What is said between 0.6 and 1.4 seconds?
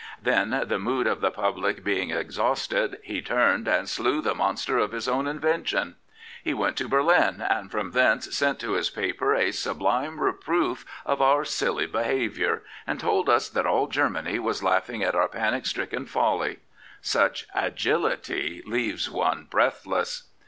the mood of the